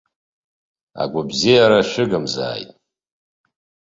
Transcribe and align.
Агәабзиара 1.01 1.79
шәыгымзааит! 1.89 2.69